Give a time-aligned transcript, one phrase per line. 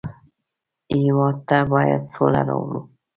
[1.01, 2.81] هېواد ته باید سوله راوړو